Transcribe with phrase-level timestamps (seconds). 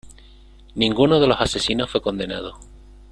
[0.73, 2.57] Ninguno de los asesinos fue condenado.